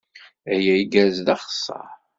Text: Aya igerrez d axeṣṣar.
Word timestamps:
Aya 0.53 0.73
igerrez 0.81 1.17
d 1.25 1.27
axeṣṣar. 1.35 1.89